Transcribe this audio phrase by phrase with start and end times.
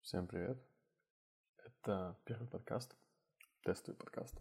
[0.00, 0.64] Всем привет.
[1.56, 2.96] Это первый подкаст,
[3.64, 4.40] тестовый подкаст.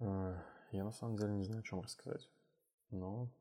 [0.00, 0.38] Э,
[0.72, 2.28] Я на самом деле не знаю, о чем рассказать,
[2.90, 3.32] но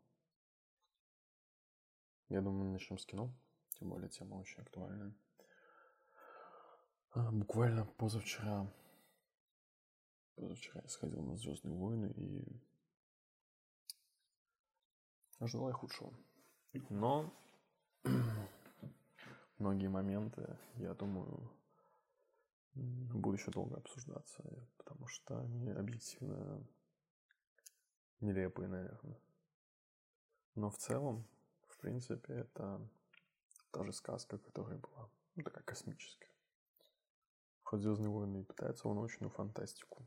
[2.29, 3.37] я думаю, мы начнем с кино,
[3.71, 5.14] тем более тема очень актуальная.
[7.09, 8.73] А, Буквально позавчера,
[10.36, 12.71] позавчера я сходил на Звездные войны и
[15.41, 16.13] ожидал я худшего.
[16.89, 17.33] Но
[19.57, 21.51] многие моменты, я думаю,
[22.73, 24.43] будут еще долго обсуждаться,
[24.77, 26.65] потому что они объективно
[28.21, 29.19] нелепые, наверное.
[30.55, 31.27] Но в целом,
[31.67, 32.88] в принципе, это
[33.72, 36.30] та же сказка, которая была, ну, такая космическая.
[37.64, 40.05] Хоть «Звездные войны» и пытаются в научную фантастику,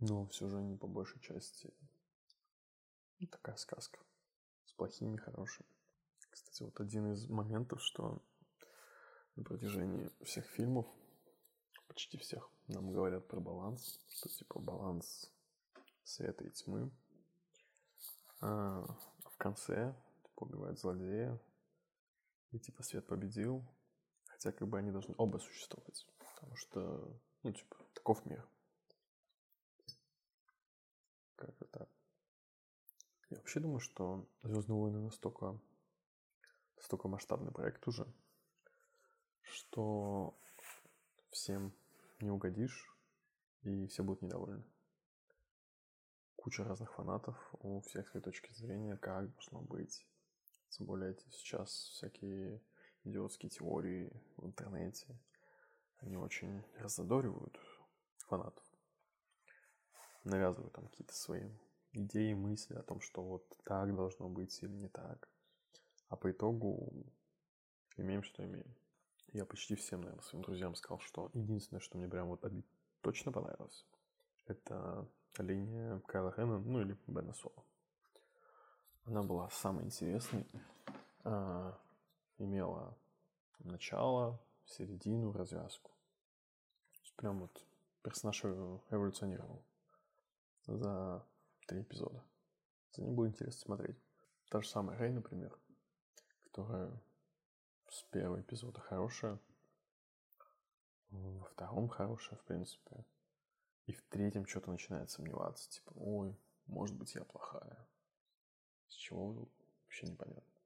[0.00, 1.72] но все же они по большей части
[3.26, 4.00] такая сказка
[4.64, 5.68] с плохими и хорошими.
[6.30, 8.22] Кстати, вот один из моментов, что
[9.36, 10.86] на протяжении всех фильмов,
[11.88, 15.30] почти всех, нам говорят про баланс, что типа баланс
[16.04, 16.90] света и тьмы.
[18.40, 18.84] А
[19.24, 21.38] в конце типа, убивают злодея,
[22.50, 23.64] и типа свет победил,
[24.26, 28.46] хотя как бы они должны оба существовать, потому что, ну типа, таков мир.
[31.36, 31.88] Как-то так.
[33.32, 35.58] Я вообще думаю, что Звездные войны настолько,
[36.76, 38.06] настолько масштабный проект уже,
[39.40, 40.38] что
[41.30, 41.72] всем
[42.20, 42.94] не угодишь,
[43.62, 44.62] и все будут недовольны.
[46.36, 50.06] Куча разных фанатов, у всех свои точки зрения, как должно быть.
[50.68, 52.60] Тем более сейчас всякие
[53.04, 55.06] идиотские теории в интернете,
[56.00, 57.58] они очень раззадоривают
[58.26, 58.64] фанатов.
[60.22, 61.48] Навязывают там какие-то свои
[61.92, 65.28] идеи, мысли о том, что вот так должно быть или не так.
[66.08, 66.92] А по итогу
[67.96, 68.74] имеем, что имеем.
[69.32, 72.44] Я почти всем, наверное, своим друзьям сказал, что единственное, что мне прям вот
[73.00, 73.86] точно понравилось,
[74.46, 75.08] это
[75.38, 77.64] линия Кайла Рена, ну или Бена Соло.
[79.04, 80.46] Она была самой интересной,
[81.24, 81.78] а,
[82.38, 82.96] имела
[83.60, 85.90] начало, середину, развязку.
[87.16, 87.64] Прям вот
[88.02, 89.62] персонаж эволюционировал
[90.66, 91.24] за
[91.66, 92.24] три эпизода.
[92.92, 93.96] За ним было интересно смотреть.
[94.50, 95.58] Та же самая Рей, например,
[96.44, 97.00] которая
[97.88, 99.38] с первого эпизода хорошая,
[101.10, 103.04] во втором хорошая, в принципе,
[103.86, 107.88] и в третьем что-то начинает сомневаться, типа, ой, может быть, я плохая.
[108.88, 109.48] С чего
[109.84, 110.60] вообще непонятно.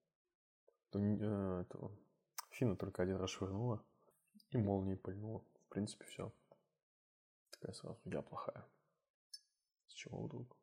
[0.91, 1.97] То, э, этого
[2.51, 3.85] Фина только один раз швырнула
[4.51, 5.45] и молнией пальнула.
[5.67, 6.33] В принципе, все.
[7.51, 8.65] Такая сразу, я плохая.
[9.89, 10.57] С чего вдруг?